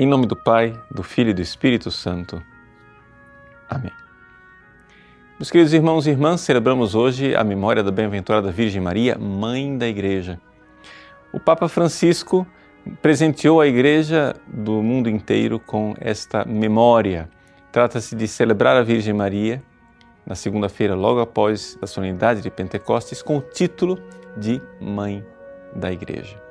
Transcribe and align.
Em 0.00 0.06
nome 0.06 0.26
do 0.26 0.36
Pai, 0.36 0.80
do 0.88 1.02
Filho 1.02 1.30
e 1.30 1.34
do 1.34 1.42
Espírito 1.42 1.90
Santo. 1.90 2.40
Amém. 3.68 3.90
Meus 5.36 5.50
queridos 5.50 5.74
irmãos 5.74 6.06
e 6.06 6.10
irmãs, 6.10 6.40
celebramos 6.40 6.94
hoje 6.94 7.34
a 7.34 7.42
memória 7.42 7.82
da 7.82 7.90
bem-aventurada 7.90 8.52
Virgem 8.52 8.80
Maria, 8.80 9.18
Mãe 9.18 9.76
da 9.76 9.88
Igreja. 9.88 10.40
O 11.32 11.40
Papa 11.40 11.68
Francisco 11.68 12.46
presenteou 13.02 13.60
a 13.60 13.66
Igreja 13.66 14.36
do 14.46 14.80
mundo 14.84 15.10
inteiro 15.10 15.58
com 15.58 15.96
esta 15.98 16.44
memória. 16.44 17.28
Trata-se 17.72 18.14
de 18.14 18.28
celebrar 18.28 18.76
a 18.76 18.84
Virgem 18.84 19.12
Maria 19.12 19.60
na 20.24 20.36
segunda-feira, 20.36 20.94
logo 20.94 21.18
após 21.18 21.76
a 21.82 21.88
solenidade 21.88 22.40
de 22.40 22.50
Pentecostes, 22.52 23.20
com 23.20 23.38
o 23.38 23.40
título 23.40 23.98
de 24.36 24.62
Mãe 24.80 25.26
da 25.74 25.90
Igreja. 25.90 26.47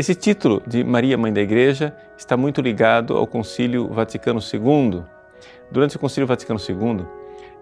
Esse 0.00 0.14
título 0.14 0.62
de 0.66 0.82
Maria, 0.82 1.18
Mãe 1.18 1.30
da 1.30 1.42
Igreja, 1.42 1.94
está 2.16 2.34
muito 2.34 2.62
ligado 2.62 3.18
ao 3.18 3.26
Concílio 3.26 3.86
Vaticano 3.88 4.40
II. 4.40 5.02
Durante 5.70 5.96
o 5.96 5.98
Concílio 5.98 6.26
Vaticano 6.26 6.58
II, 6.58 7.04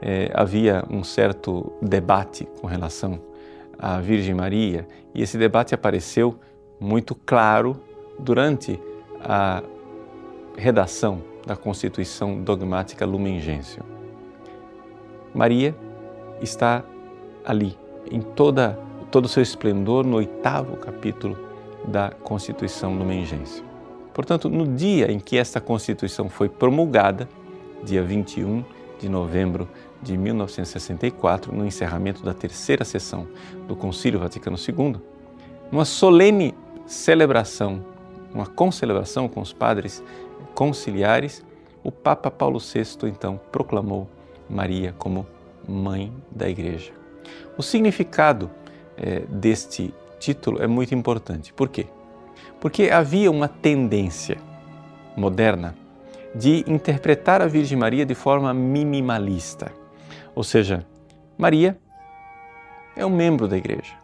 eh, 0.00 0.30
havia 0.32 0.84
um 0.88 1.02
certo 1.02 1.72
debate 1.82 2.48
com 2.60 2.68
relação 2.68 3.20
à 3.76 3.98
Virgem 3.98 4.36
Maria, 4.36 4.86
e 5.12 5.20
esse 5.20 5.36
debate 5.36 5.74
apareceu 5.74 6.38
muito 6.78 7.12
claro 7.12 7.82
durante 8.20 8.80
a 9.20 9.60
redação 10.56 11.20
da 11.44 11.56
Constituição 11.56 12.40
Dogmática 12.40 13.04
Lumen 13.04 13.40
Gentium. 13.40 13.82
Maria 15.34 15.74
está 16.40 16.84
ali, 17.44 17.76
em 18.08 18.20
toda, 18.20 18.78
todo 19.10 19.24
o 19.24 19.28
seu 19.28 19.42
esplendor, 19.42 20.06
no 20.06 20.18
oitavo 20.18 20.76
capítulo 20.76 21.47
da 21.88 22.10
Constituição 22.10 22.96
Lumengense. 22.96 23.62
Portanto, 24.12 24.48
no 24.48 24.66
dia 24.66 25.10
em 25.10 25.18
que 25.18 25.36
esta 25.36 25.60
Constituição 25.60 26.28
foi 26.28 26.48
promulgada, 26.48 27.28
dia 27.82 28.02
21 28.02 28.64
de 28.98 29.08
novembro 29.08 29.68
de 30.02 30.16
1964, 30.16 31.54
no 31.54 31.64
encerramento 31.64 32.22
da 32.22 32.34
terceira 32.34 32.84
sessão 32.84 33.26
do 33.66 33.74
Concílio 33.74 34.18
Vaticano 34.18 34.56
II, 34.56 34.96
numa 35.70 35.84
solene 35.84 36.54
celebração, 36.86 37.84
uma 38.32 38.46
concelebração 38.46 39.28
com 39.28 39.40
os 39.40 39.52
padres 39.52 40.02
conciliares, 40.54 41.44
o 41.82 41.92
Papa 41.92 42.30
Paulo 42.30 42.58
VI 42.58 43.08
então 43.08 43.40
proclamou 43.52 44.08
Maria 44.48 44.94
como 44.98 45.26
Mãe 45.66 46.12
da 46.30 46.48
Igreja. 46.48 46.92
O 47.56 47.62
significado 47.62 48.50
eh, 48.96 49.22
deste 49.28 49.94
título 50.18 50.62
é 50.62 50.66
muito 50.66 50.94
importante. 50.94 51.52
Por 51.52 51.68
quê? 51.68 51.86
Porque 52.60 52.90
havia 52.90 53.30
uma 53.30 53.48
tendência 53.48 54.38
moderna 55.16 55.74
de 56.34 56.64
interpretar 56.66 57.40
a 57.40 57.46
Virgem 57.46 57.78
Maria 57.78 58.04
de 58.04 58.14
forma 58.14 58.52
minimalista. 58.52 59.72
Ou 60.34 60.44
seja, 60.44 60.86
Maria 61.36 61.78
é 62.96 63.04
um 63.04 63.10
membro 63.10 63.48
da 63.48 63.56
igreja, 63.56 63.94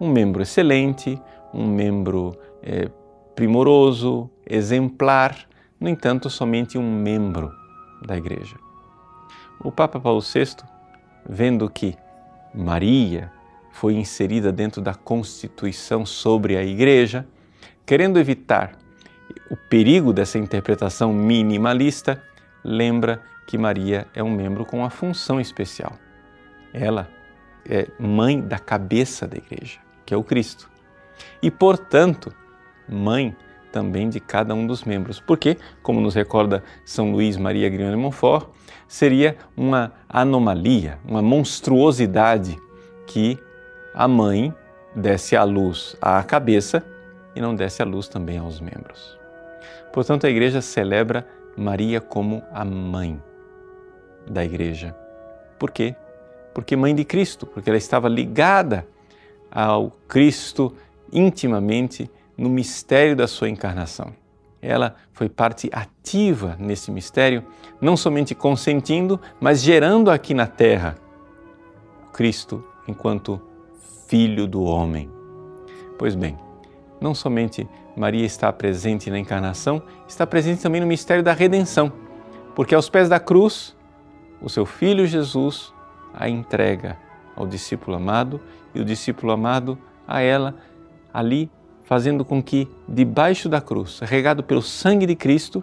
um 0.00 0.08
membro 0.08 0.42
excelente, 0.42 1.20
um 1.52 1.66
membro 1.66 2.36
é, 2.62 2.88
primoroso, 3.34 4.30
exemplar, 4.46 5.48
no 5.80 5.88
entanto, 5.88 6.28
somente 6.28 6.76
um 6.76 7.00
membro 7.00 7.52
da 8.04 8.16
igreja. 8.16 8.56
O 9.62 9.70
Papa 9.70 9.98
Paulo 10.00 10.20
VI, 10.20 10.56
vendo 11.28 11.68
que 11.70 11.96
Maria 12.54 13.32
foi 13.78 13.94
inserida 13.94 14.50
dentro 14.50 14.82
da 14.82 14.92
Constituição 14.92 16.04
sobre 16.04 16.56
a 16.56 16.64
Igreja, 16.64 17.24
querendo 17.86 18.18
evitar 18.18 18.76
o 19.48 19.56
perigo 19.56 20.12
dessa 20.12 20.36
interpretação 20.36 21.12
minimalista, 21.12 22.20
lembra 22.64 23.22
que 23.46 23.56
Maria 23.56 24.08
é 24.12 24.20
um 24.20 24.32
membro 24.32 24.64
com 24.64 24.78
uma 24.78 24.90
função 24.90 25.40
especial. 25.40 25.92
Ela 26.72 27.08
é 27.64 27.86
mãe 28.00 28.40
da 28.40 28.58
cabeça 28.58 29.28
da 29.28 29.36
Igreja, 29.36 29.78
que 30.04 30.12
é 30.12 30.16
o 30.16 30.24
Cristo. 30.24 30.68
E, 31.40 31.48
portanto, 31.48 32.34
mãe 32.88 33.34
também 33.70 34.08
de 34.08 34.18
cada 34.18 34.56
um 34.56 34.66
dos 34.66 34.82
membros. 34.82 35.20
Porque, 35.20 35.56
como 35.84 36.00
nos 36.00 36.16
recorda 36.16 36.64
São 36.84 37.12
Luís 37.12 37.36
Maria 37.36 37.68
Grignani 37.68 37.96
Montfort, 37.96 38.48
seria 38.88 39.36
uma 39.56 39.92
anomalia, 40.08 40.98
uma 41.04 41.22
monstruosidade 41.22 42.58
que 43.06 43.38
a 43.94 44.06
mãe 44.06 44.54
desse 44.94 45.36
a 45.36 45.44
luz 45.44 45.96
à 46.00 46.22
cabeça 46.22 46.82
e 47.34 47.40
não 47.40 47.54
desse 47.54 47.82
a 47.82 47.84
luz 47.84 48.08
também 48.08 48.38
aos 48.38 48.60
membros. 48.60 49.18
Portanto, 49.92 50.26
a 50.26 50.30
igreja 50.30 50.60
celebra 50.60 51.26
Maria 51.56 52.00
como 52.00 52.42
a 52.52 52.64
mãe 52.64 53.20
da 54.26 54.44
igreja. 54.44 54.94
Por 55.58 55.70
quê? 55.70 55.94
Porque 56.54 56.76
mãe 56.76 56.94
de 56.94 57.04
Cristo, 57.04 57.46
porque 57.46 57.70
ela 57.70 57.76
estava 57.76 58.08
ligada 58.08 58.86
ao 59.50 59.90
Cristo 60.06 60.74
intimamente 61.12 62.10
no 62.36 62.48
mistério 62.48 63.16
da 63.16 63.26
sua 63.26 63.48
encarnação. 63.48 64.12
Ela 64.60 64.96
foi 65.12 65.28
parte 65.28 65.70
ativa 65.72 66.56
nesse 66.58 66.90
mistério, 66.90 67.44
não 67.80 67.96
somente 67.96 68.34
consentindo, 68.34 69.20
mas 69.40 69.62
gerando 69.62 70.10
aqui 70.10 70.34
na 70.34 70.46
terra 70.46 70.96
Cristo 72.12 72.64
enquanto 72.86 73.40
Filho 74.08 74.46
do 74.46 74.62
Homem. 74.62 75.10
Pois 75.98 76.14
bem, 76.14 76.38
não 76.98 77.14
somente 77.14 77.68
Maria 77.94 78.24
está 78.24 78.50
presente 78.50 79.10
na 79.10 79.18
encarnação, 79.18 79.82
está 80.08 80.26
presente 80.26 80.62
também 80.62 80.80
no 80.80 80.86
mistério 80.86 81.22
da 81.22 81.34
redenção, 81.34 81.92
porque 82.54 82.74
aos 82.74 82.88
pés 82.88 83.06
da 83.06 83.20
cruz, 83.20 83.76
o 84.40 84.48
seu 84.48 84.64
filho 84.64 85.06
Jesus 85.06 85.74
a 86.14 86.26
entrega 86.26 86.96
ao 87.36 87.46
discípulo 87.46 87.98
amado 87.98 88.40
e 88.74 88.80
o 88.80 88.84
discípulo 88.84 89.30
amado 89.30 89.78
a 90.06 90.22
ela, 90.22 90.56
ali 91.12 91.50
fazendo 91.84 92.24
com 92.24 92.42
que, 92.42 92.66
debaixo 92.88 93.46
da 93.46 93.60
cruz, 93.60 94.00
regado 94.00 94.42
pelo 94.42 94.62
sangue 94.62 95.04
de 95.04 95.14
Cristo, 95.14 95.62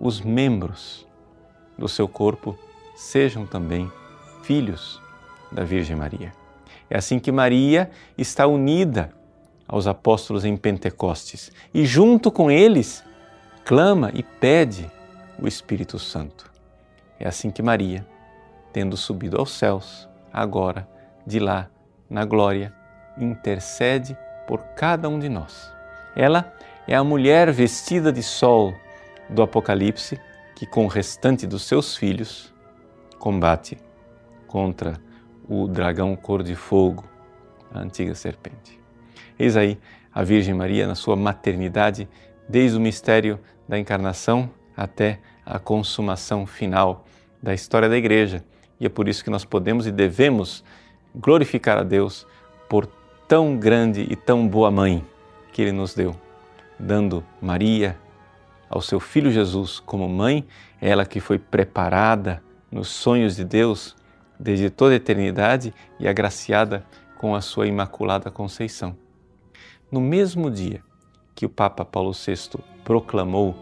os 0.00 0.20
membros 0.20 1.06
do 1.78 1.86
seu 1.86 2.08
corpo 2.08 2.58
sejam 2.96 3.46
também 3.46 3.90
filhos 4.42 5.00
da 5.52 5.62
Virgem 5.62 5.94
Maria. 5.94 6.41
É 6.88 6.96
assim 6.98 7.18
que 7.18 7.32
Maria 7.32 7.90
está 8.16 8.46
unida 8.46 9.10
aos 9.66 9.86
apóstolos 9.86 10.44
em 10.44 10.56
Pentecostes 10.56 11.50
e, 11.72 11.86
junto 11.86 12.30
com 12.30 12.50
eles, 12.50 13.04
clama 13.64 14.10
e 14.12 14.22
pede 14.22 14.90
o 15.38 15.48
Espírito 15.48 15.98
Santo. 15.98 16.50
É 17.18 17.26
assim 17.26 17.50
que 17.50 17.62
Maria, 17.62 18.06
tendo 18.72 18.96
subido 18.96 19.38
aos 19.38 19.52
céus, 19.52 20.08
agora, 20.32 20.88
de 21.26 21.38
lá, 21.38 21.68
na 22.08 22.24
glória, 22.24 22.72
intercede 23.16 24.16
por 24.46 24.60
cada 24.76 25.08
um 25.08 25.18
de 25.18 25.28
nós. 25.28 25.72
Ela 26.16 26.52
é 26.86 26.94
a 26.94 27.04
mulher 27.04 27.50
vestida 27.52 28.12
de 28.12 28.22
sol 28.22 28.74
do 29.30 29.42
Apocalipse 29.42 30.20
que, 30.54 30.66
com 30.66 30.84
o 30.84 30.88
restante 30.88 31.46
dos 31.46 31.62
seus 31.62 31.96
filhos, 31.96 32.52
combate 33.18 33.78
contra 34.46 35.00
o 35.48 35.66
dragão 35.66 36.14
cor 36.16 36.42
de 36.42 36.54
fogo, 36.54 37.04
a 37.72 37.80
antiga 37.80 38.14
serpente. 38.14 38.78
Eis 39.38 39.56
aí 39.56 39.78
a 40.14 40.22
Virgem 40.22 40.54
Maria 40.54 40.86
na 40.86 40.94
sua 40.94 41.16
maternidade, 41.16 42.08
desde 42.48 42.76
o 42.76 42.80
mistério 42.80 43.40
da 43.68 43.78
encarnação 43.78 44.50
até 44.76 45.20
a 45.44 45.58
consumação 45.58 46.46
final 46.46 47.04
da 47.42 47.54
história 47.54 47.88
da 47.88 47.96
Igreja. 47.96 48.44
E 48.78 48.86
é 48.86 48.88
por 48.88 49.08
isso 49.08 49.24
que 49.24 49.30
nós 49.30 49.44
podemos 49.44 49.86
e 49.86 49.92
devemos 49.92 50.64
glorificar 51.14 51.78
a 51.78 51.82
Deus 51.82 52.26
por 52.68 52.86
tão 53.26 53.56
grande 53.56 54.06
e 54.10 54.16
tão 54.16 54.46
boa 54.46 54.70
mãe 54.70 55.04
que 55.52 55.62
Ele 55.62 55.72
nos 55.72 55.94
deu, 55.94 56.14
dando 56.78 57.24
Maria 57.40 57.98
ao 58.68 58.80
seu 58.80 58.98
Filho 58.98 59.30
Jesus 59.30 59.80
como 59.80 60.08
mãe, 60.08 60.46
ela 60.80 61.04
que 61.04 61.20
foi 61.20 61.38
preparada 61.38 62.42
nos 62.70 62.88
sonhos 62.88 63.36
de 63.36 63.44
Deus 63.44 63.94
desde 64.42 64.68
toda 64.68 64.92
a 64.92 64.96
eternidade 64.96 65.72
e 66.00 66.08
agraciada 66.08 66.84
com 67.16 67.34
a 67.34 67.40
sua 67.40 67.68
Imaculada 67.68 68.30
Conceição. 68.30 68.96
No 69.90 70.00
mesmo 70.00 70.50
dia 70.50 70.82
que 71.34 71.46
o 71.46 71.48
Papa 71.48 71.84
Paulo 71.84 72.12
VI 72.12 72.58
proclamou 72.82 73.54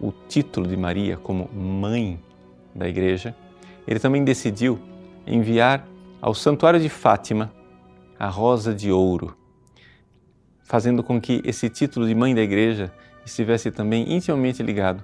o 0.00 0.12
título 0.28 0.68
de 0.68 0.76
Maria 0.76 1.16
como 1.16 1.50
Mãe 1.52 2.22
da 2.74 2.88
Igreja, 2.88 3.34
ele 3.88 3.98
também 3.98 4.22
decidiu 4.22 4.78
enviar 5.26 5.86
ao 6.22 6.34
Santuário 6.34 6.78
de 6.78 6.88
Fátima 6.88 7.52
a 8.18 8.28
Rosa 8.28 8.72
de 8.72 8.92
Ouro, 8.92 9.36
fazendo 10.62 11.02
com 11.02 11.20
que 11.20 11.42
esse 11.44 11.68
título 11.68 12.06
de 12.06 12.14
Mãe 12.14 12.34
da 12.34 12.42
Igreja 12.42 12.92
estivesse 13.24 13.70
também 13.70 14.14
intimamente 14.14 14.62
ligado 14.62 15.02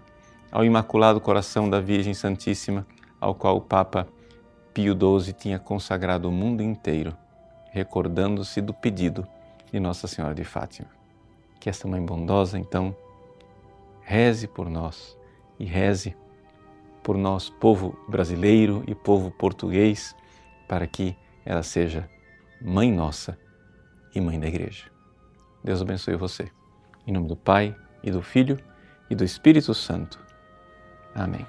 ao 0.52 0.64
Imaculado 0.64 1.20
Coração 1.20 1.68
da 1.68 1.80
Virgem 1.80 2.14
Santíssima, 2.14 2.86
ao 3.20 3.34
qual 3.34 3.56
o 3.56 3.60
Papa 3.60 4.06
Pio 4.72 4.94
XII 4.94 5.32
tinha 5.32 5.58
consagrado 5.58 6.28
o 6.28 6.32
mundo 6.32 6.62
inteiro, 6.62 7.16
recordando-se 7.70 8.60
do 8.60 8.72
pedido 8.72 9.26
de 9.70 9.78
Nossa 9.78 10.06
Senhora 10.06 10.34
de 10.34 10.44
Fátima. 10.44 10.88
Que 11.60 11.68
esta 11.68 11.86
Mãe 11.86 12.04
bondosa, 12.04 12.58
então, 12.58 12.94
reze 14.02 14.46
por 14.46 14.68
nós 14.68 15.16
e 15.58 15.64
reze 15.64 16.16
por 17.02 17.16
nós, 17.16 17.50
povo 17.50 17.98
brasileiro 18.08 18.84
e 18.86 18.94
povo 18.94 19.30
português, 19.30 20.14
para 20.68 20.86
que 20.86 21.16
ela 21.44 21.62
seja 21.62 22.08
mãe 22.60 22.92
nossa 22.92 23.36
e 24.14 24.20
mãe 24.20 24.38
da 24.38 24.46
Igreja. 24.46 24.84
Deus 25.62 25.82
abençoe 25.82 26.16
você. 26.16 26.50
Em 27.06 27.12
nome 27.12 27.28
do 27.28 27.36
Pai 27.36 27.74
e 28.02 28.10
do 28.10 28.22
Filho 28.22 28.58
e 29.10 29.14
do 29.14 29.24
Espírito 29.24 29.74
Santo. 29.74 30.18
Amém. 31.14 31.46